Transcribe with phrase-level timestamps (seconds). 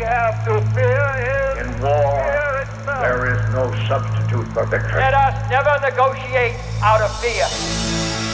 [0.00, 3.00] have to fear is In war, fear itself.
[3.04, 5.00] there is no substitute for victory.
[5.00, 7.46] Let us never negotiate out of fear.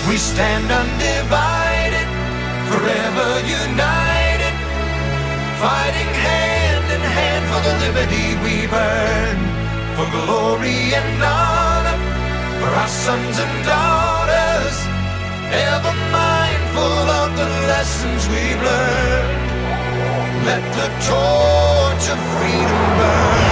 [0.09, 2.07] We stand undivided,
[2.71, 4.55] forever united,
[5.59, 9.47] fighting hand in hand for the liberty we've earned,
[9.97, 11.99] for glory and honor,
[12.61, 14.77] for our sons and daughters,
[15.51, 19.46] ever mindful of the lessons we've learned.
[20.47, 23.43] Let the torch of freedom burn.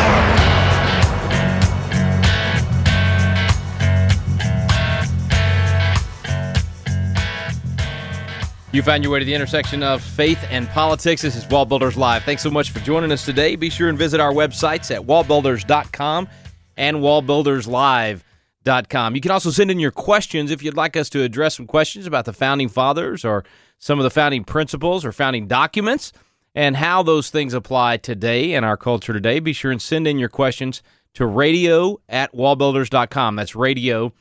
[8.71, 11.23] You found your way to the intersection of faith and politics.
[11.23, 12.23] This is Wall Builders Live.
[12.23, 13.57] Thanks so much for joining us today.
[13.57, 16.29] Be sure and visit our websites at wallbuilders.com
[16.77, 19.15] and wallbuilderslive.com.
[19.17, 22.07] You can also send in your questions if you'd like us to address some questions
[22.07, 23.45] about the founding fathers or
[23.81, 26.13] some of the founding principles or founding documents
[26.55, 29.41] and how those things apply today in our culture today.
[29.41, 30.83] Be sure and send in your questions
[31.15, 33.37] to radio at wallbuilders.com.
[33.37, 34.13] That's radio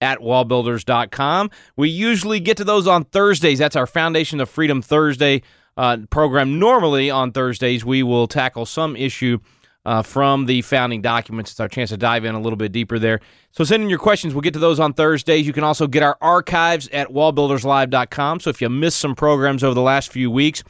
[0.00, 1.50] at wallbuilders.com.
[1.76, 3.58] We usually get to those on Thursdays.
[3.58, 5.42] That's our Foundation of Freedom Thursday
[5.76, 6.58] uh, program.
[6.58, 9.38] Normally on Thursdays, we will tackle some issue
[9.84, 11.52] uh, from the founding documents.
[11.52, 13.20] It's our chance to dive in a little bit deeper there.
[13.52, 14.34] So send in your questions.
[14.34, 15.46] We'll get to those on Thursdays.
[15.46, 18.40] You can also get our archives at wallbuilderslive.com.
[18.40, 20.62] So if you missed some programs over the last few weeks,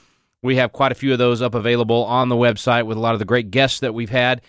[0.43, 3.13] we have quite a few of those up available on the website with a lot
[3.13, 4.41] of the great guests that we've had.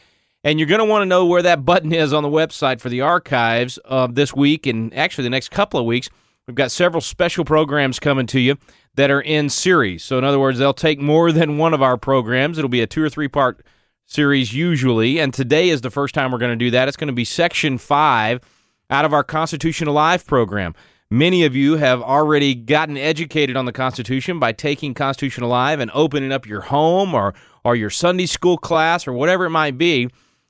[0.43, 2.89] And you're going to want to know where that button is on the website for
[2.89, 6.09] the archives of this week and actually the next couple of weeks.
[6.47, 8.57] We've got several special programs coming to you
[8.95, 10.03] that are in series.
[10.03, 12.57] So, in other words, they'll take more than one of our programs.
[12.57, 13.63] It'll be a two or three part
[14.07, 15.19] series usually.
[15.19, 16.87] And today is the first time we're going to do that.
[16.87, 18.41] It's going to be section five
[18.89, 20.73] out of our Constitutional Alive program.
[21.13, 25.91] Many of you have already gotten educated on the Constitution by taking Constitution Alive and
[25.93, 27.33] opening up your home or,
[27.65, 30.07] or your Sunday school class or whatever it might be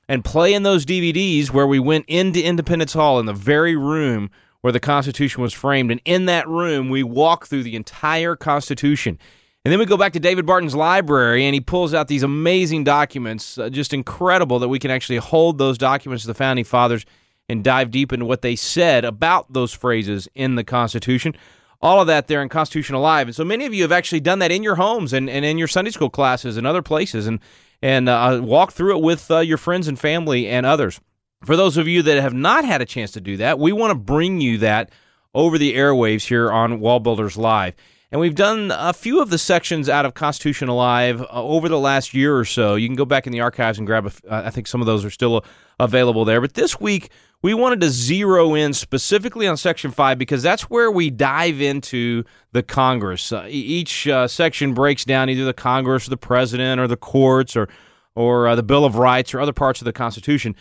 [0.08, 4.30] and playing those DVDs where we went into Independence Hall in the very room
[4.60, 5.90] where the Constitution was framed.
[5.90, 9.18] And in that room, we walk through the entire Constitution.
[9.64, 12.84] And then we go back to David Barton's library, and he pulls out these amazing
[12.84, 17.04] documents, uh, just incredible that we can actually hold those documents of the Founding Fathers
[17.52, 21.36] and dive deep into what they said about those phrases in the Constitution.
[21.80, 23.28] All of that there in Constitution Alive.
[23.28, 25.58] And so many of you have actually done that in your homes and, and in
[25.58, 27.26] your Sunday school classes and other places.
[27.26, 27.38] And
[27.82, 31.00] and uh, walk through it with uh, your friends and family and others.
[31.44, 33.90] For those of you that have not had a chance to do that, we want
[33.90, 34.90] to bring you that
[35.34, 37.74] over the airwaves here on Wall Builders Live.
[38.12, 41.78] And we've done a few of the sections out of Constitution Alive uh, over the
[41.78, 42.76] last year or so.
[42.76, 45.04] You can go back in the archives and grab, uh, I think some of those
[45.04, 45.40] are still uh,
[45.80, 46.40] available there.
[46.40, 47.10] But this week,
[47.42, 52.22] we wanted to zero in specifically on Section 5 because that's where we dive into
[52.52, 53.32] the Congress.
[53.32, 57.56] Uh, each uh, section breaks down either the Congress or the President or the courts
[57.56, 57.68] or,
[58.14, 60.54] or uh, the Bill of Rights or other parts of the Constitution.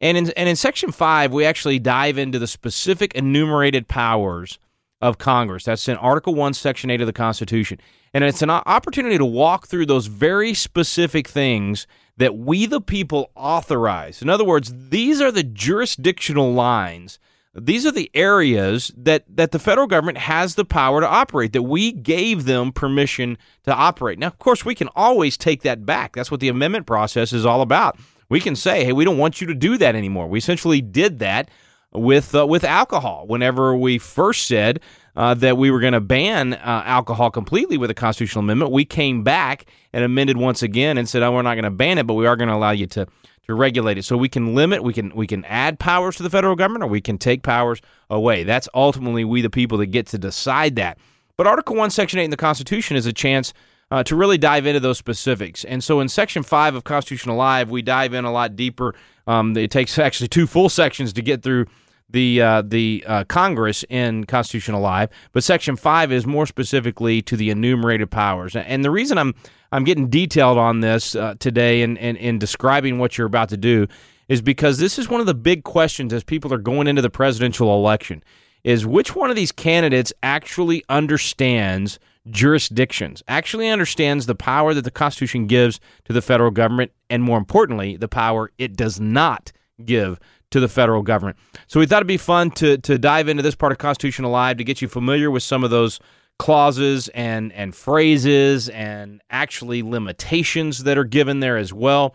[0.00, 4.60] And in, and in Section 5, we actually dive into the specific enumerated powers
[5.00, 5.64] of Congress.
[5.64, 7.80] That's in Article 1, Section 8 of the Constitution.
[8.14, 13.30] And it's an opportunity to walk through those very specific things that we, the people,
[13.34, 14.22] authorize.
[14.22, 17.18] In other words, these are the jurisdictional lines.
[17.54, 21.62] These are the areas that, that the federal government has the power to operate, that
[21.62, 24.18] we gave them permission to operate.
[24.18, 26.14] Now, of course, we can always take that back.
[26.14, 27.98] That's what the amendment process is all about.
[28.28, 30.28] We can say, hey, we don't want you to do that anymore.
[30.28, 31.50] We essentially did that
[31.92, 33.26] with uh, with alcohol.
[33.26, 34.80] Whenever we first said
[35.18, 38.84] uh, that we were going to ban uh, alcohol completely with a constitutional amendment, we
[38.84, 42.06] came back and amended once again and said, "Oh, we're not going to ban it,
[42.06, 43.04] but we are going to allow you to
[43.48, 46.30] to regulate it." So we can limit, we can we can add powers to the
[46.30, 48.44] federal government, or we can take powers away.
[48.44, 50.98] That's ultimately we the people that get to decide that.
[51.36, 53.52] But Article One, Section Eight in the Constitution is a chance
[53.90, 55.64] uh, to really dive into those specifics.
[55.64, 58.94] And so in Section 5 of Constitution Alive, we dive in a lot deeper.
[59.26, 61.66] Um, it takes actually two full sections to get through
[62.10, 67.36] the uh, the uh, Congress in Constitution Alive, but Section Five is more specifically to
[67.36, 68.56] the enumerated powers.
[68.56, 69.34] And the reason I'm
[69.72, 73.50] I'm getting detailed on this uh, today and in, in, in describing what you're about
[73.50, 73.86] to do
[74.28, 77.10] is because this is one of the big questions as people are going into the
[77.10, 78.22] presidential election:
[78.64, 81.98] is which one of these candidates actually understands
[82.30, 87.38] jurisdictions, actually understands the power that the Constitution gives to the federal government, and more
[87.38, 89.52] importantly, the power it does not
[89.84, 90.18] give
[90.50, 91.36] to the federal government.
[91.66, 94.56] So we thought it'd be fun to to dive into this part of Constitution Alive
[94.58, 96.00] to get you familiar with some of those
[96.38, 102.14] clauses and and phrases and actually limitations that are given there as well.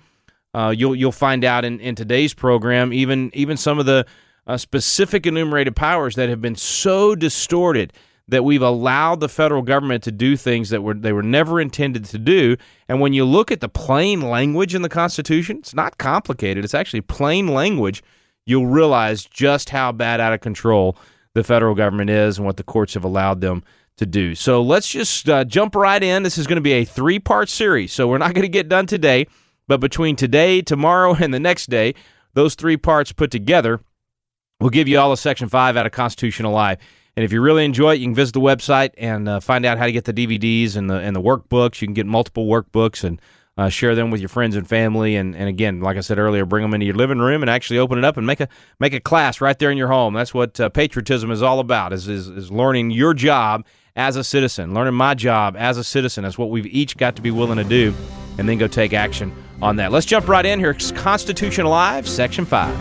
[0.54, 4.06] Uh, you'll you'll find out in, in today's program even even some of the
[4.46, 7.94] uh, specific enumerated powers that have been so distorted
[8.28, 12.06] that we've allowed the federal government to do things that were they were never intended
[12.06, 12.56] to do.
[12.88, 16.64] And when you look at the plain language in the Constitution, it's not complicated.
[16.64, 18.02] It's actually plain language.
[18.46, 20.98] You'll realize just how bad out of control
[21.34, 23.64] the federal government is and what the courts have allowed them
[23.98, 24.36] to do.
[24.36, 26.24] So let's just uh, jump right in.
[26.24, 27.94] This is going to be a three part series.
[27.94, 29.28] So we're not going to get done today,
[29.68, 31.96] but between today, tomorrow, and the next day,
[32.34, 33.80] those three parts put together
[34.60, 36.80] will give you all of Section 5 out of Constitutional Alive.
[37.16, 39.78] And if you really enjoy it, you can visit the website and uh, find out
[39.78, 41.80] how to get the DVDs and the and the workbooks.
[41.80, 43.22] You can get multiple workbooks and
[43.58, 45.16] uh, share them with your friends and family.
[45.16, 47.80] And, and again, like I said earlier, bring them into your living room and actually
[47.80, 48.48] open it up and make a
[48.80, 50.14] make a class right there in your home.
[50.14, 53.66] That's what uh, patriotism is all about: is, is is learning your job
[53.96, 56.24] as a citizen, learning my job as a citizen.
[56.24, 57.94] That's what we've each got to be willing to do,
[58.38, 59.92] and then go take action on that.
[59.92, 60.72] Let's jump right in here.
[60.72, 62.76] It's Constitution Alive, Section Five.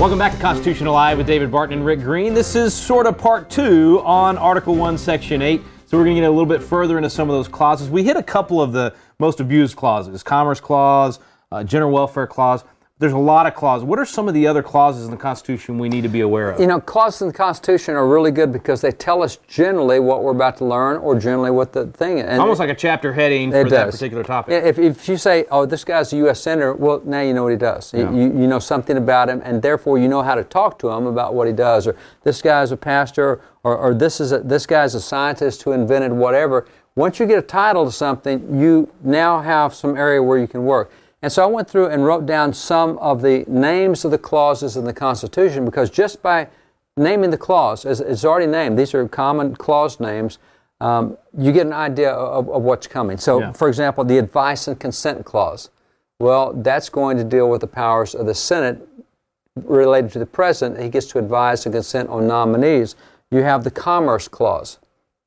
[0.00, 2.34] Welcome back to Constitution Alive with David Barton and Rick Green.
[2.34, 5.62] This is sort of part two on Article 1, Section 8.
[5.92, 7.90] So we're going to get a little bit further into some of those clauses.
[7.90, 12.64] We hit a couple of the most abused clauses Commerce Clause, uh, General Welfare Clause.
[13.02, 13.84] There's a lot of clauses.
[13.84, 16.52] What are some of the other clauses in the Constitution we need to be aware
[16.52, 16.60] of?
[16.60, 20.22] You know, clauses in the Constitution are really good because they tell us generally what
[20.22, 22.26] we're about to learn or generally what the thing is.
[22.26, 24.62] And Almost like a chapter heading for it that particular topic.
[24.62, 26.40] If, if you say, oh, this guy's a U.S.
[26.40, 27.92] Senator, well, now you know what he does.
[27.92, 28.10] You- Yeah.
[28.12, 31.08] You, you know something about him, and therefore you know how to talk to him
[31.08, 31.88] about what he does.
[31.88, 35.72] Or this guy's a pastor, or, or this, is a, this guy's a scientist who
[35.72, 36.68] invented whatever.
[36.94, 40.62] Once you get a title to something, you now have some area where you can
[40.64, 40.92] work.
[41.22, 44.76] And so I went through and wrote down some of the names of the clauses
[44.76, 46.48] in the Constitution because just by
[46.96, 50.38] naming the clause, as it's already named, these are common clause names,
[50.80, 53.16] um, you get an idea of, of what's coming.
[53.16, 53.52] So, Yeah.
[53.52, 55.70] for example, the advice and consent clause.
[56.18, 58.86] Well, that's going to deal with the powers of the Senate
[59.64, 60.80] related to the president.
[60.82, 62.96] He gets to advise and consent on nominees.
[63.30, 64.78] You have the commerce clause.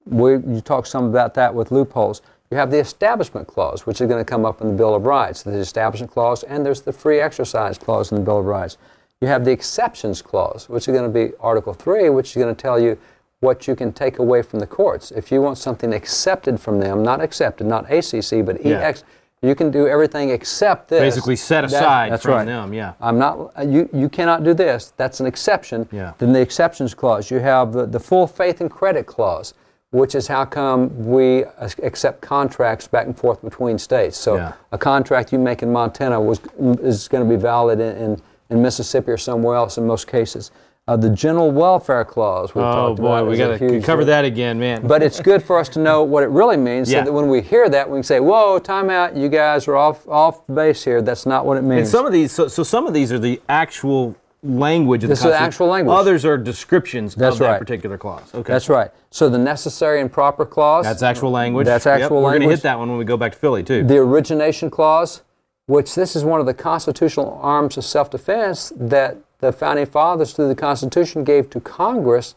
[0.06, 2.22] We, you talk some about that with loopholes.
[2.56, 5.06] You have the Establishment Clause, which is going to come up in the Bill of
[5.06, 5.44] Rights.
[5.44, 8.78] There's the Establishment Clause, and there's the Free Exercise Clause in the Bill of Rights.
[9.20, 12.56] You have the Exceptions Clause, which is going to be Article 3, which is going
[12.56, 12.98] to tell you
[13.42, 15.12] what you can take away from the courts.
[15.12, 18.80] If you want something accepted from them, not accepted, not ACC, but Yeah.
[18.80, 19.04] EX,
[19.42, 21.02] you can do everything except this.
[21.02, 22.46] Basically set That- aside that's from right.
[22.46, 22.94] them, yeah.
[23.02, 23.52] I'm not.
[23.68, 24.94] You you cannot do this.
[24.96, 25.90] That's an exception.
[25.92, 26.14] Yeah.
[26.20, 27.30] Then the exceptions clause.
[27.30, 29.54] You have the, the full faith and credit clause,
[29.92, 31.46] which is how come we
[31.82, 34.18] accept contracts back and forth between states.
[34.18, 34.54] So Yeah.
[34.72, 36.40] a contract you make in Montana was
[36.82, 40.52] is going to be valid in, in, in Mississippi or somewhere else in most cases.
[40.88, 42.54] Uh, the general welfare clause.
[42.54, 44.86] We've Oh talked boy, about we got to cover that again, man.
[44.86, 47.00] But it's good for us to know what it really means, Yeah.
[47.00, 49.16] so that when we hear that, we can say, "Whoa, time out!
[49.16, 51.02] You guys are off off base here.
[51.02, 53.18] That's not what it means." And some of these, so, so some of these are
[53.18, 54.14] the actual
[54.46, 55.48] language of This is the Constitution.
[55.48, 55.96] actual language.
[55.98, 57.60] Others are descriptions That's of that right.
[57.60, 58.34] particular clause.
[58.34, 58.92] Okay, That's right.
[59.10, 60.86] So the necessary and proper clause.
[60.86, 61.66] That's actual language.
[61.66, 62.58] That's Yep, actual We're going to language.
[62.60, 63.84] hit that one when we go back to Philly too.
[63.84, 65.22] The origination clause,
[65.68, 70.48] which this is one of the constitutional arms of self-defense that the founding fathers through
[70.48, 72.36] the Constitution gave to Congress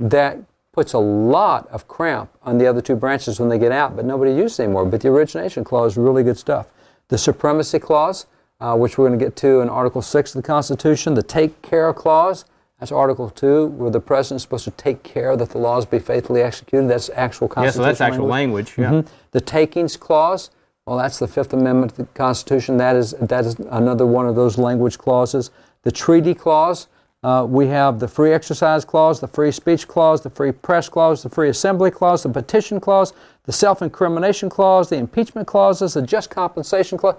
[0.00, 0.38] that
[0.72, 4.04] puts a lot of cramp on the other two branches when they get out, but
[4.04, 4.84] nobody uses anymore.
[4.84, 6.66] But the origination clause is really good stuff.
[7.08, 8.26] The supremacy clause,
[8.64, 11.60] uh, which we're going to get to in Article 6 of the Constitution, the take
[11.60, 12.46] care clause,
[12.80, 15.98] that's Article 2, where the president is supposed to take care that the laws be
[15.98, 16.88] faithfully executed.
[16.88, 17.82] That's actual Constitution.
[17.82, 18.74] yeah, so that's actual language.
[18.78, 18.90] Yeah.
[18.90, 19.06] Mhm.
[19.32, 20.48] The takings clause,
[20.86, 22.78] well, that's the Fifth Amendment to the Constitution.
[22.78, 25.50] That is that is another one of those language clauses.
[25.82, 26.88] The treaty clause,
[27.22, 31.22] uh, we have the free exercise clause, the free speech clause, the free press clause,
[31.22, 33.12] the free assembly clause, the petition clause,
[33.44, 37.16] the self-incrimination clause, the impeachment clauses, the just compensation clause.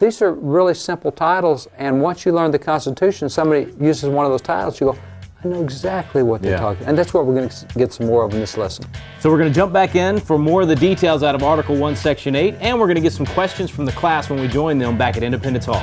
[0.00, 4.32] These are really simple titles, and once you learn the Constitution, somebody uses one of
[4.32, 4.98] those titles, you go,
[5.44, 6.58] I know exactly what they're Yeah.
[6.60, 6.86] talking.
[6.86, 8.86] And that's what we're going to get some more of in this lesson.
[9.20, 11.76] So we're going to jump back in for more of the details out of Article
[11.76, 14.48] 1, Section 8, and we're going to get some questions from the class when we
[14.48, 15.82] join them back at Independence Hall.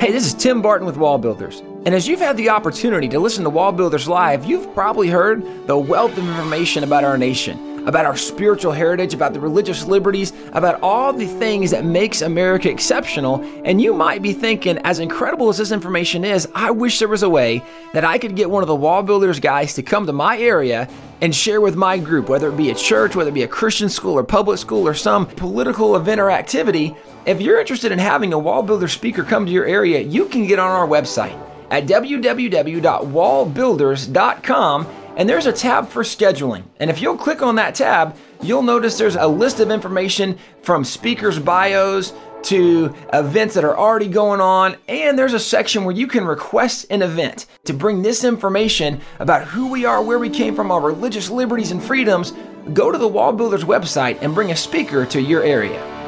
[0.00, 1.62] Hey, this is Tim Barton with Wall Builders.
[1.84, 5.66] And as you've had the opportunity to listen to Wall Builders Live, you've probably heard
[5.66, 10.32] the wealth of information about our nation, about our spiritual heritage, about the religious liberties,
[10.52, 13.42] about all the things that makes America exceptional.
[13.64, 17.24] And you might be thinking, as incredible as this information is, I wish there was
[17.24, 20.12] a way that I could get one of the Wall Builders guys to come to
[20.12, 20.88] my area
[21.20, 23.88] and share with my group, whether it be a church, whether it be a Christian
[23.88, 26.94] school or public school or some political event or activity.
[27.26, 30.46] If you're interested in having a wall builder speaker come to your area, you can
[30.46, 31.36] get on our website
[31.72, 34.86] at www.wallbuilders.com
[35.16, 36.62] and there's a tab for scheduling.
[36.78, 40.84] And if you'll click on that tab, you'll notice there's a list of information from
[40.84, 42.14] speakers' bios
[42.44, 46.86] to events that are already going on, and there's a section where you can request
[46.90, 50.80] an event to bring this information about who we are, where we came from, our
[50.80, 52.32] religious liberties and freedoms.
[52.72, 56.01] Go to the Wall Builders website and bring a speaker to your area.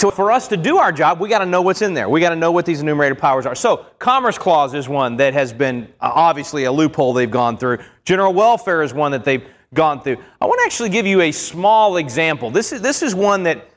[0.00, 2.08] So for us to do our job, we got to know what's in there.
[2.08, 3.54] We got to know what these enumerated powers are.
[3.54, 7.80] So Commerce Clause is one that has been uh, obviously a loophole they've gone through.
[8.06, 10.16] General welfare is one that they've gone through.
[10.40, 12.50] I want to actually give you a small example.
[12.50, 13.68] This is this is one that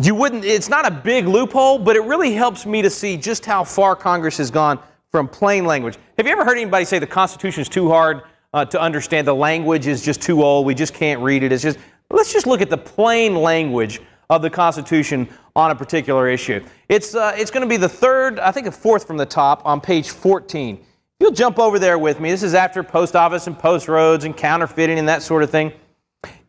[0.00, 3.44] you wouldn't it's not a big loophole, but it really helps me to see just
[3.44, 4.78] how far Congress has gone
[5.12, 5.98] from plain language.
[6.16, 8.22] Have you ever heard anybody say the Constitution is too hard
[8.54, 9.26] uh, to understand?
[9.26, 10.64] The language is just too old.
[10.64, 11.52] We just can't read it.
[11.52, 11.78] It's just
[12.08, 16.64] let's just look at the plain language of the Constitution on a particular issue.
[16.88, 19.62] It's, uh, it's going to be the third, I think a fourth from the top
[19.64, 20.84] on page 14.
[21.18, 22.30] You'll jump over there with me.
[22.30, 25.72] This is after post office and post roads and counterfeiting and that sort of thing.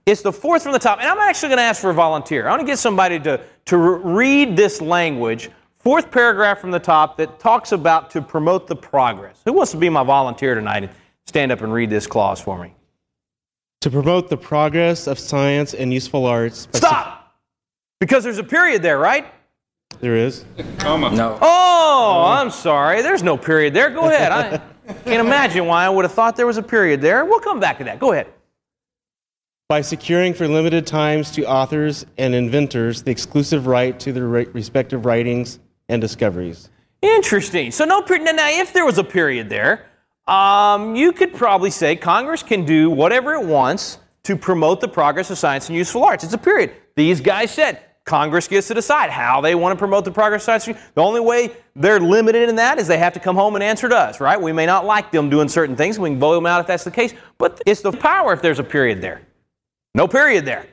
[0.06, 1.00] It's the fourth from the top.
[1.00, 2.48] And I'm actually going to ask for a volunteer.
[2.48, 7.18] I want to get somebody to, to read this language, fourth paragraph from the top,
[7.18, 9.42] that talks about to promote the progress.
[9.46, 10.92] Who wants to be my volunteer tonight and
[11.26, 12.74] stand up and read this clause for me?
[13.82, 16.68] To promote the progress of science and useful arts.
[16.74, 17.17] Stop!
[18.00, 19.26] Because there's a period there, right?
[19.94, 20.46] se- There is.
[20.84, 21.38] No.
[21.42, 23.02] Oh, I'm sorry.
[23.02, 23.90] There's no period there.
[23.90, 24.32] Go ahead.
[24.32, 24.58] I
[25.06, 27.26] can't imagine why I would have thought there was a period there.
[27.26, 28.00] We'll come back to that.
[28.00, 28.28] Go ahead.
[29.70, 35.06] By securing for limited times to authors and inventors the exclusive right to their respective
[35.06, 36.70] writings and discoveries.
[37.02, 37.72] Interesting.
[37.72, 38.34] So no period.
[38.36, 39.88] Now, if there was a period there,
[40.28, 45.30] um, you could probably say Congress can do whatever it wants to promote the progress
[45.32, 46.24] of science and useful arts.
[46.24, 46.74] It's a period.
[46.96, 50.62] These guys said Congress gets to decide how they want to promote the progress of
[50.62, 50.80] science.
[50.96, 53.88] The only way they're limited in that is they have to come home and answer
[53.88, 54.42] to us, right?
[54.42, 56.00] We may not like them doing certain things.
[56.00, 57.14] We can vote them out if that's the case.
[57.38, 59.22] But it's the power if there's a period there.
[59.94, 60.66] No period there.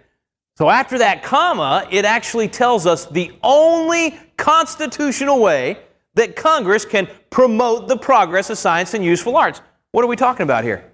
[0.57, 5.79] So after that comma, it actually tells us the only constitutional way
[6.15, 9.61] that Congress can promote the progress of science and useful arts.
[9.91, 10.91] What are we talking about here?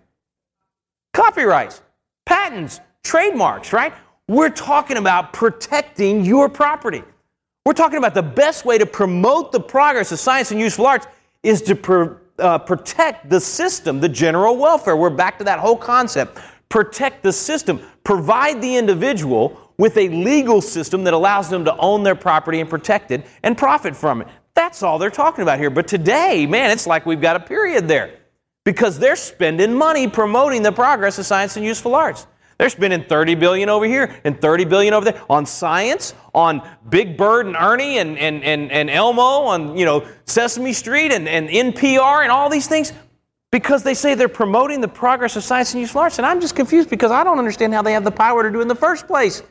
[1.12, 1.82] Copyrights,
[2.24, 3.92] patents, trademarks, right?
[4.30, 7.02] We're talking about protecting your property.
[7.66, 11.08] We're talking about the best way to promote the progress of science and useful arts
[11.42, 14.94] is to pr- uh, protect the system, the general welfare.
[14.94, 16.38] We're back to that whole concept.
[16.68, 17.80] Protect the system.
[18.04, 22.70] Provide the individual with a legal system that allows them to own their property and
[22.70, 24.28] protect it and profit from it.
[24.54, 25.70] That's all they're talking about here.
[25.70, 28.20] But today, man, it's like we've got a period there
[28.64, 32.28] because they're spending money promoting the progress of science and useful arts.
[32.60, 37.16] They're spending 30 billion over here and 30 billion over there on science, on Big
[37.16, 41.48] Bird and Ernie and, and, and, and Elmo, on you know Sesame Street and, and
[41.48, 42.92] NPR and all these things
[43.50, 46.18] because they say they're promoting the progress of science and useful arts.
[46.18, 48.58] And I'm just confused because I don't understand how they have the power to do
[48.58, 49.42] it in the first place.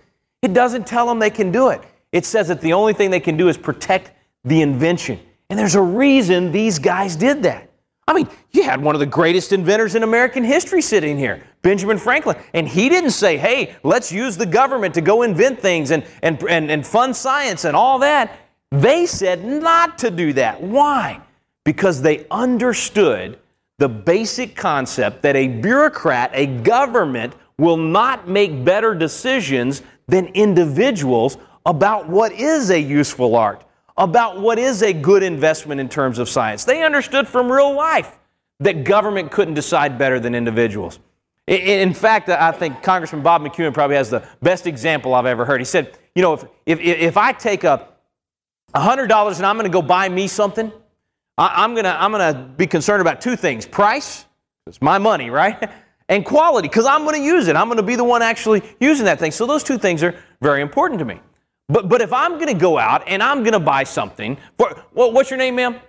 [0.44, 1.82] It doesn't tell them they can do it.
[2.12, 4.12] It says that the only thing they can do is protect
[4.46, 5.20] the invention.
[5.50, 7.69] And there's a reason these guys did that.
[8.10, 12.00] I mean, you had one of the greatest inventors in American history sitting here, Benjamin
[12.00, 12.38] Franklin.
[12.56, 16.42] And he didn't say, hey, let's use the government to go invent things and, and,
[16.50, 18.36] and, and fund science and all that.
[18.72, 20.60] They said not to do that.
[20.60, 21.22] Why?
[21.64, 23.38] Because they understood
[23.78, 31.38] the basic concept that a bureaucrat, a government, will not make better decisions than individuals
[31.68, 33.66] about what is a useful art
[34.00, 36.64] about what is a good investment in terms of science.
[36.64, 38.18] They understood from real life
[38.62, 41.00] that government couldn't decide better than individuals.
[41.48, 45.60] In fact, I think Congressman Bob McEwen probably has the best example I've ever heard.
[45.60, 47.88] He said, You know, if, if, if I take a
[48.76, 50.72] $100 and I'm going to go buy me something,
[51.38, 54.26] I'm going to I'm going to be concerned about two things price,
[54.68, 55.70] it's my money, right?
[56.10, 57.56] And quality, because I'm going to use it.
[57.56, 59.30] I'm going to be the one actually using that thing.
[59.30, 61.20] So those two things are very important to me.
[61.70, 64.84] But, but if I'm going to go out and I'm going to buy something, for,
[64.94, 65.80] well, what's your name, ma'am?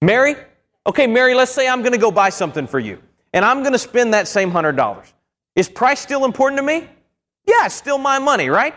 [0.00, 0.34] Mary?
[0.86, 3.72] Okay, Mary, let's say I'm going to go buy something for you, and I'm going
[3.72, 5.12] to spend that same $100.
[5.56, 6.88] Is price still important to me?
[7.44, 8.74] Yeah, it's still my money, right?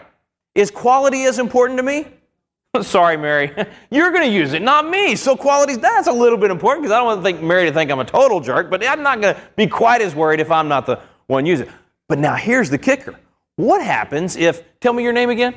[0.53, 2.07] Is quality as important to me?
[2.81, 3.53] Sorry, Mary.
[3.89, 5.15] You're going to use it, not me.
[5.15, 7.74] So quality's that's a little bit important because I don't want to think Mary to
[7.74, 10.51] think I'm a total jerk, but I'm not going to be quite as worried if
[10.51, 11.74] I'm not the one using it.
[12.07, 13.15] But now here's the kicker.
[13.55, 15.55] What happens if, tell me your name again?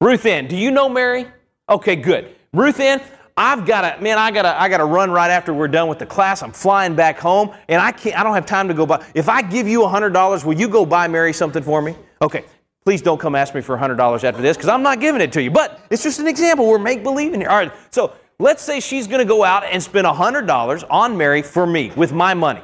[0.00, 0.46] Ruth Ann.
[0.46, 1.26] Do you know Mary?
[1.68, 2.34] Okay, good.
[2.52, 3.00] Ruth Ann,
[3.36, 5.88] I've got to, man, I got to, I got to run right after we're done
[5.88, 6.42] with the class.
[6.42, 9.04] I'm flying back home, and I can't, I don't have time to go buy.
[9.14, 11.96] If I give you $100, will you go buy Mary something for me?
[12.22, 12.44] Okay,
[12.84, 15.42] please don't come ask me for $100 after this, because I'm not giving it to
[15.42, 15.50] you.
[15.50, 16.68] But it's just an example.
[16.68, 17.48] We're make believing here.
[17.48, 21.42] All right, so let's say she's going to go out and spend $100 on Mary
[21.42, 22.62] for me with my money.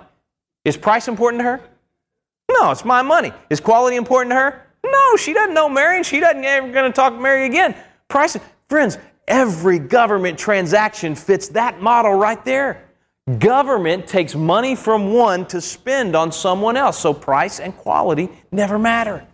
[0.65, 1.61] Is price important to her?
[2.53, 3.33] No, it's my money.
[3.49, 4.67] Is quality important to her?
[5.11, 7.75] No, she doesn't know Mary, and she doesn't ever going to talk to Mary again.
[8.07, 8.37] Price,
[8.69, 12.89] friends, every government transaction fits that model right there.
[13.41, 18.79] Government takes money from one to spend on someone else, so price and quality never
[18.79, 19.27] matter.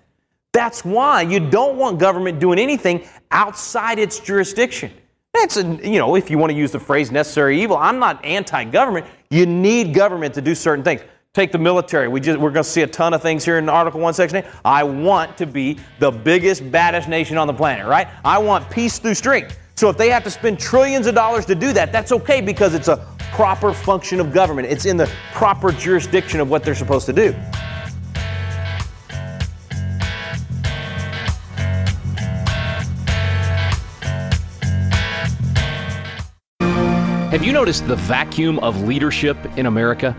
[0.54, 4.90] That's why you don't want government doing anything outside its jurisdiction.
[5.35, 8.25] It's a, you know, if you want to use the phrase necessary evil, I'm not
[8.25, 9.04] anti-government.
[9.28, 11.02] You need government to do certain things.
[11.37, 12.09] Take the military.
[12.09, 14.38] We just, we're going to see a ton of things here in Article 1, Section
[14.38, 14.45] 8.
[14.64, 18.09] I want to be the biggest, baddest nation on the planet, right?
[18.25, 19.59] I want peace through strength.
[19.75, 22.73] So if they have to spend trillions of dollars to do that, that's okay because
[22.73, 24.69] it's a proper function of government.
[24.69, 27.33] It's in the proper jurisdiction of what they're supposed to do.
[37.28, 40.16] Have you noticed the vacuum of leadership in America?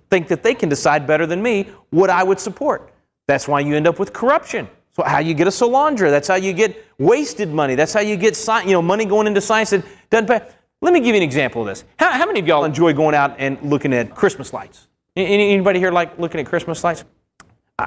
[0.10, 2.92] think that they can decide better than me what I would support.
[3.28, 4.68] That's why you end up with corruption.
[4.94, 6.10] So how you get a Solyndra.
[6.10, 7.76] That's how you get wasted money.
[7.76, 10.42] That's how you get sci- you know money going into science that doesn't pay.
[10.82, 11.84] Let me give you an example of this.
[12.00, 14.88] How, how many of y'all enjoy going out and looking at Christmas lights?
[15.16, 17.06] Any, anybody here like looking at Christmas lights?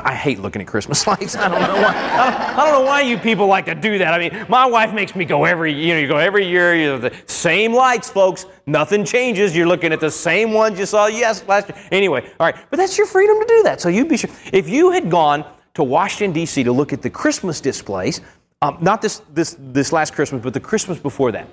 [0.04, 1.36] I, hate looking at Christmas lights.
[1.36, 1.94] I don't know why.
[1.94, 4.14] I don't, I don't know why you people like to do that.
[4.14, 6.74] I mean, my wife makes me go every you know you go every year.
[6.74, 8.46] You know, the same lights, folks.
[8.66, 9.56] Nothing changes.
[9.56, 11.78] You're looking at the same ones you saw yes last year.
[11.90, 12.56] Anyway, all right.
[12.70, 13.80] But that's your freedom to do that.
[13.80, 16.64] So you'd be sure if you had gone to Washington D.C.
[16.64, 18.20] to look at the Christmas displays,
[18.62, 21.48] um, not this this this last Christmas, but the Christmas before that.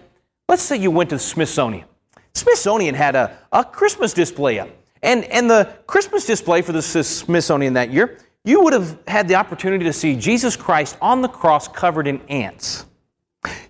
[0.48, 1.86] Let's say you went to the Smithsonian.
[2.34, 4.70] Smithsonian had a, a Christmas display up.
[5.04, 9.36] And, and the Christmas display for the Smithsonian that year, you would have had the
[9.36, 12.86] opportunity to see Jesus Christ on the cross covered in ants.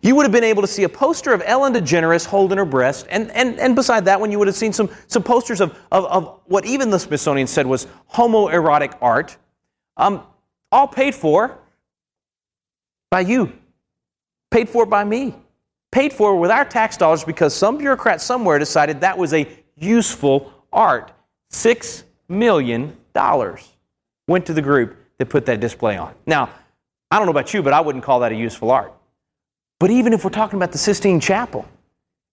[0.02, 3.08] You would have been able to see a poster of Ellen DeGeneres holding her breast,
[3.10, 6.06] and, and, and beside that one, you would have seen some, some posters of, of,
[6.06, 9.38] of what even the Smithsonian said was homoerotic art,
[9.98, 10.24] um,
[10.72, 11.58] all paid for
[13.10, 13.52] by you,
[14.50, 15.36] paid for by me,
[15.92, 20.52] paid for with our tax dollars because some bureaucrat somewhere decided that was a useful
[20.72, 21.12] art.
[21.50, 23.71] Six million dollars
[24.28, 26.14] went to the group that put that display on.
[26.26, 26.50] Now,
[27.10, 28.94] I don't know about you, but I wouldn't call that a useful art.
[29.80, 31.68] But even if we're talking about the Sistine Chapel,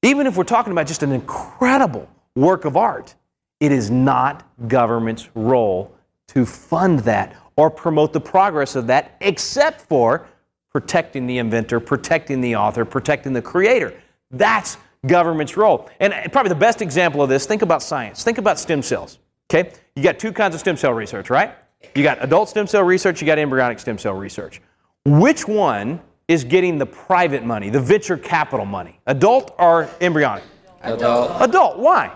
[0.02, 3.14] even if we're talking about just an incredible work of art,
[3.60, 5.92] it is not government's role
[6.28, 10.28] to fund that or promote the progress of that, except for
[10.70, 13.92] protecting the inventor, protecting the author, protecting the creator.
[14.30, 15.90] That's government's role.
[15.98, 18.22] And probably the best example of this, think about science.
[18.22, 19.18] Think about stem cells.
[19.50, 19.72] Okay?
[19.96, 21.54] You got two kinds of stem cell research, right?
[21.94, 24.60] You got adult stem cell research, you got embryonic stem cell research.
[25.04, 29.00] Which one is getting the private money, the venture capital money?
[29.06, 30.44] Adult or embryonic?
[30.82, 31.40] Adult.
[31.40, 31.78] Adult.
[31.78, 32.12] Why?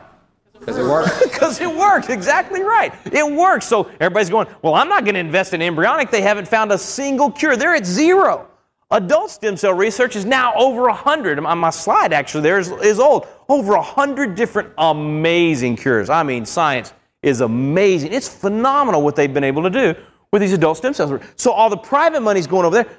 [0.59, 1.23] Because it works.
[1.33, 2.09] Because it works.
[2.09, 2.95] Exactly right.
[3.07, 3.67] It works.
[3.67, 6.11] So everybody's going, well, I'm not going to invest in embryonic.
[6.11, 7.57] They haven't found a single cure.
[7.57, 8.49] They're at zero.
[8.93, 11.41] Adult stem cell research is now over 100.
[11.41, 13.27] On my slide, actually, there is, is old.
[13.49, 16.09] Over 100 different amazing cures.
[16.09, 18.13] I mean, science is amazing.
[18.13, 19.95] It's phenomenal what they've been able to do
[20.33, 21.21] with these adult stem cells.
[21.37, 22.93] So all the private money's going over there.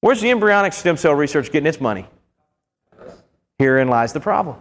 [0.00, 2.06] Where's the embryonic stem cell research getting its money?
[3.58, 4.56] Herein lies the problem.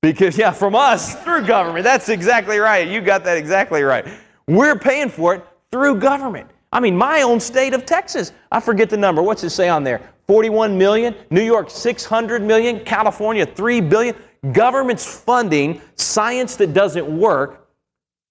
[0.00, 1.84] Because, yeah, from us through government.
[1.84, 2.88] That's exactly right.
[2.88, 4.06] You got that exactly right.
[4.46, 6.50] We're paying for it through government.
[6.72, 9.22] I mean, my own state of Texas, I forget the number.
[9.22, 10.00] What's it say on there?
[10.26, 11.14] 41 million.
[11.30, 12.80] New York, 600 million.
[12.80, 14.16] California, 3 billion.
[14.52, 17.61] Government's funding science that doesn't work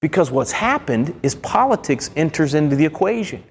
[0.01, 3.43] because what's happened is politics enters into the equation.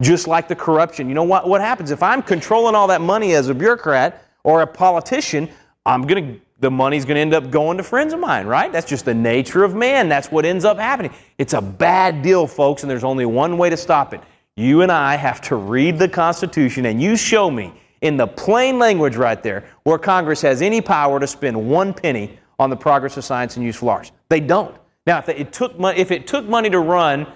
[0.00, 1.08] Just like the corruption.
[1.08, 1.90] You know what, what happens?
[1.90, 5.48] If I'm controlling all that money as a bureaucrat or a politician,
[5.84, 8.72] I'm going to the money's going to end up going to friends of mine, right?
[8.72, 10.08] That's just the nature of man.
[10.08, 11.12] That's what ends up happening.
[11.38, 14.20] It's a bad deal, folks, and there's only one way to stop it.
[14.56, 18.78] You and I have to read the Constitution, and you show me in the plain
[18.78, 23.16] language right there where Congress has any power to spend one penny on the progress
[23.16, 24.10] of science and useful arts.
[24.28, 24.74] They don't.
[25.08, 27.26] Now, if it took, money, if it took money to run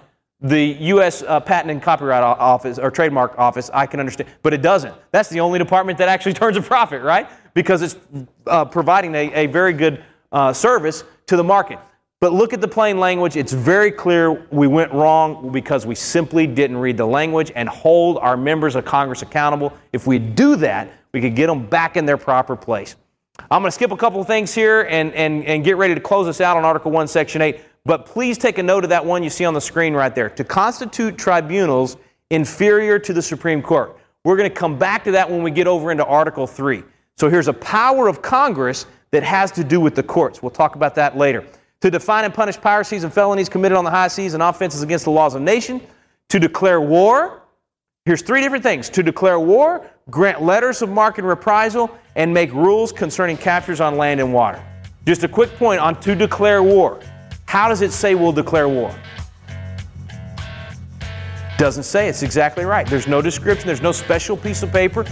[0.43, 1.23] the U.S.
[1.23, 4.95] Uh, Patent and Copyright Office or Trademark Office, I can understand, but it doesn't.
[5.11, 7.31] That's the only department that actually turns a profit, right?
[7.55, 7.97] Because it's
[8.47, 11.79] uh, providing a, a, very good uh, service to the market.
[12.21, 13.37] But look at the plain language.
[13.37, 18.19] It's very clear we went wrong because we simply didn't read the language and hold
[18.19, 19.73] our members of Congress accountable.
[19.95, 22.97] If we do that, we could get them back in their proper place.
[23.51, 26.01] I'm going to skip a couple of things here and, and, and get ready to
[26.01, 27.61] close us out on Article 1, Section 8.
[27.85, 30.31] But please take a note of that one you see on the screen right there.
[30.31, 31.97] To constitute tribunals
[32.31, 33.99] inferior to the Supreme Court.
[34.25, 36.83] We're going to come back to that when we get over into Article 3.
[37.17, 40.43] So here's a power of Congress that has to do with the courts.
[40.43, 41.45] We'll talk about that later
[41.83, 45.05] to define and punish piracies and felonies committed on the high seas and offenses against
[45.05, 45.81] the laws of nation,
[46.29, 47.43] to declare war.
[48.05, 52.53] Here's three different things to declare war, grant letters of marque and reprisal, and make
[52.53, 54.63] rules concerning captures on land and water.
[55.07, 57.01] Just a quick point on to declare war.
[57.47, 58.95] How does it say we'll declare war?
[61.59, 62.09] Doesn't say.
[62.09, 62.87] It's exactly right.
[62.87, 65.05] There's no description, there's no special piece of paper.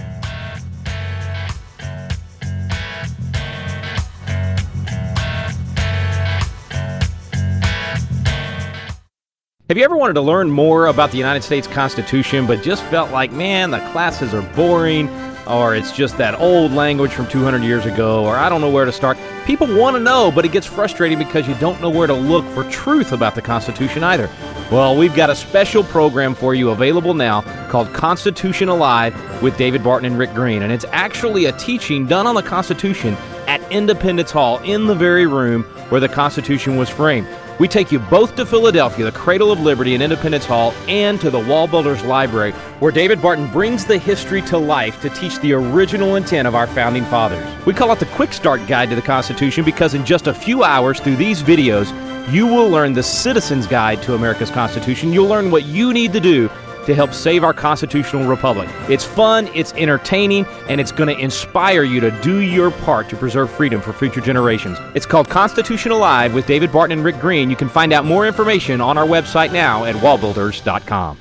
[9.68, 13.12] Have you ever wanted to learn more about the United States Constitution but just felt
[13.12, 15.06] like, man, the classes are boring,
[15.46, 18.84] or it's just that old language from 200 years ago, or I don't know where
[18.84, 19.18] to start?
[19.44, 22.44] People want to know, but it gets frustrating because you don't know where to look
[22.46, 24.30] for truth about the Constitution either.
[24.70, 29.82] Well, we've got a special program for you available now called Constitution Alive with David
[29.82, 34.30] Barton and Rick Green, and it's actually a teaching done on the Constitution at Independence
[34.30, 37.26] Hall in the very room where the Constitution was framed.
[37.60, 41.28] We take you both to Philadelphia, the cradle of liberty and Independence Hall, and to
[41.28, 45.52] the Wall Builders Library, where David Barton brings the history to life to teach the
[45.52, 47.46] original intent of our founding fathers.
[47.66, 50.64] We call it the Quick Start Guide to the Constitution because in just a few
[50.64, 51.92] hours through these videos,
[52.32, 55.12] you will learn the Citizen's Guide to America's Constitution.
[55.12, 56.48] You'll learn what you need to do
[56.86, 58.68] to help save our constitutional republic.
[58.88, 63.16] It's fun, it's entertaining, and it's going to inspire you to do your part to
[63.16, 64.78] preserve freedom for future generations.
[64.94, 67.50] It's called Constitution Alive with David Barton and Rick Green.
[67.50, 71.18] You can find out more information on our website now at wallbuilders.com.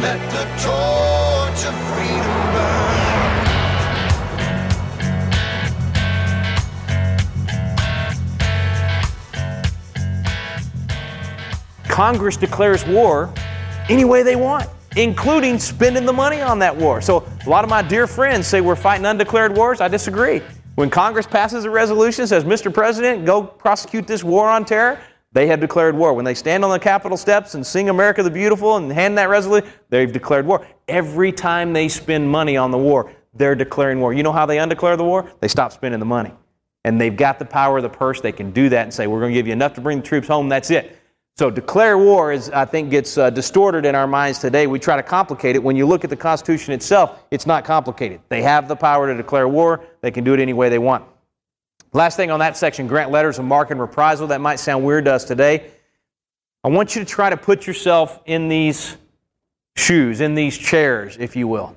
[0.00, 3.02] Let the torch of freedom burn.
[11.88, 13.32] Congress declares war
[13.88, 17.00] any way they want, including spending the money on that war.
[17.00, 19.80] So a lot of my dear friends say we're fighting undeclared wars.
[19.80, 20.42] I disagree.
[20.74, 22.72] When Congress passes a resolution says, Mr.
[22.72, 24.98] President, go prosecute this war on terror,
[25.32, 26.14] they have declared war.
[26.14, 29.28] When they stand on the Capitol steps and sing America the Beautiful and hand that
[29.28, 30.66] resolution, they've declared war.
[30.88, 34.12] Every time they spend money on the war, they're declaring war.
[34.12, 35.30] You know how they undeclare the war?
[35.40, 36.32] They stop spending the money.
[36.84, 38.20] And they've got the power of the purse.
[38.20, 40.06] They can do that and say, we're going to give you enough to bring the
[40.06, 40.48] troops home.
[40.48, 40.98] That's it.
[41.36, 44.66] So declare war is, I think, gets uh, distorted in our minds today.
[44.66, 45.62] We try to complicate it.
[45.62, 48.20] When you look at the Constitution itself, it's not complicated.
[48.28, 49.82] They have the power to declare war.
[50.02, 51.04] They can do it any way they want.
[51.94, 54.26] Last thing on that section, grant letters of marque and reprisal.
[54.26, 55.70] That might sound weird to us today.
[56.64, 58.96] I want you to try to put yourself in these
[59.74, 61.74] shoes, in these chairs, if you will.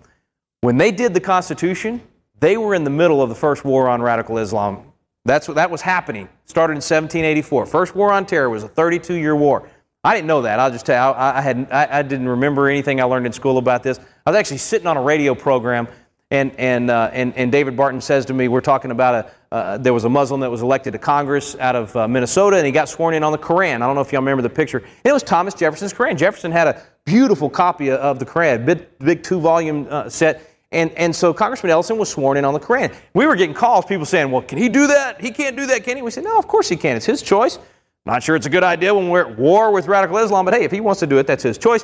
[0.61, 2.01] When they did the Constitution,
[2.39, 4.91] they were in the middle of the first war on radical Islam
[5.25, 6.29] that's what that was happening.
[6.45, 7.65] Started in 1784.
[7.65, 9.69] First war on terror was a 32-year war.
[10.03, 10.59] I didn't know that.
[10.59, 13.33] I'll just tell you, I, I, had, I, I didn't remember anything I learned in
[13.33, 13.99] school about this.
[14.25, 15.87] I was actually sitting on a radio program,
[16.31, 19.77] And, and, uh, and, and David Barton says to me, we're talking about a, uh,
[19.77, 22.71] there was a Muslim that was elected to Congress out of uh, Minnesota, and he
[22.71, 23.81] got sworn in on the Koran.
[23.81, 24.79] I don't know if y'all remember the picture.
[24.79, 26.17] And it was Thomas Jefferson's Koran.
[26.17, 30.54] Jefferson had a beautiful copy of the Koran, big, big two volume uh, set.
[30.71, 32.91] And, and so Congressman Ellison was sworn in on the Koran.
[33.13, 35.21] We were getting calls, people saying, well, can he do that?
[35.21, 36.01] He can't do that, can he?
[36.01, 36.97] We said, no, of course he can.
[36.97, 37.59] It's his choice.
[38.05, 40.63] Not sure it's a good idea when we're at war with radical Islam, but hey,
[40.63, 41.83] if he wants to do it, that's his choice.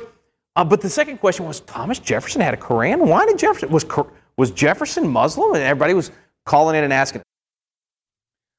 [0.54, 3.08] Uh, but the second question was Thomas Jefferson had a Koran.
[3.08, 3.86] Why did Jefferson was
[4.36, 5.54] was Jefferson Muslim?
[5.54, 6.10] And everybody was
[6.44, 7.22] calling in and asking.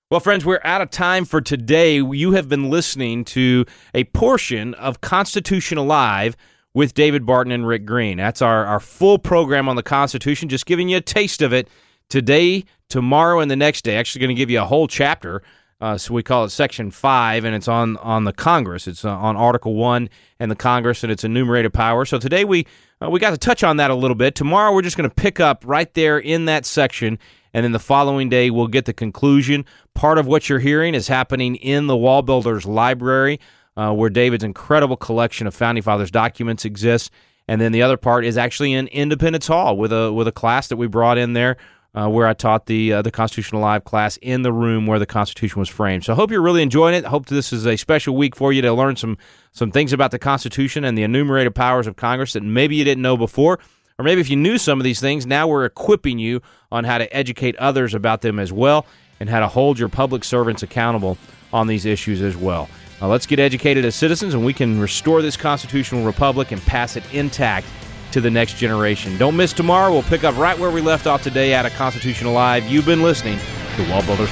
[0.09, 1.95] Well, friends, we're out of time for today.
[1.95, 6.35] You have been listening to a portion of Constitution Alive
[6.73, 8.17] with David Barton and Rick Green.
[8.17, 11.67] That's our, our full program on the Constitution, just giving you a taste of it
[12.09, 13.97] today, tomorrow, and the next day.
[13.97, 15.43] Actually, going to give you a whole chapter
[15.83, 18.87] uh, so we call it Section 5, and it's on, on the Congress.
[18.87, 20.09] It's uh, on Article 1
[20.39, 22.05] and the Congress, and it's enumerated power.
[22.05, 22.65] So today we,
[23.01, 24.33] uh, we got to touch on that a little bit.
[24.33, 27.19] Tomorrow we're just going to pick up right there in that section,
[27.53, 29.65] and then the following day we'll get the conclusion.
[29.93, 33.41] Part of what you're hearing is happening in the Wall Builders Library,
[33.77, 37.09] uh, where David's incredible collection of Founding Fathers documents exists.
[37.47, 40.67] And then the other part is actually in Independence Hall with a with a class
[40.69, 41.57] that we brought in there
[41.95, 45.05] uh, where I taught the uh, the Constitution Alive class in the room where the
[45.05, 46.05] Constitution was framed.
[46.05, 47.05] So I hope you're really enjoying it.
[47.05, 49.17] I hope this is a special week for you to learn some
[49.51, 53.01] some things about the Constitution and the enumerated powers of Congress that maybe you didn't
[53.01, 53.59] know before.
[53.99, 56.97] Or maybe if you knew some of these things, now we're equipping you on how
[56.97, 58.87] to educate others about them as well
[59.19, 61.15] and how to hold your public servants accountable
[61.51, 62.67] on these issues as well.
[63.03, 66.95] Now, let's get educated as citizens and we can restore this constitutional republic and pass
[66.95, 67.67] it intact
[68.13, 69.17] to the next generation.
[69.17, 69.91] Don't miss tomorrow.
[69.91, 72.65] We'll pick up right where we left off today at a Constitution Alive.
[72.65, 73.39] You've been listening
[73.75, 74.29] to Wall Live.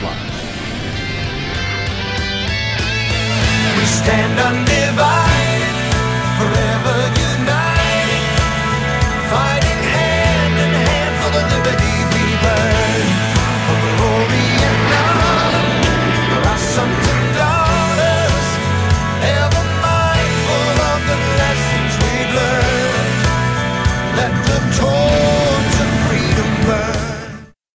[3.77, 5.40] We stand undivided,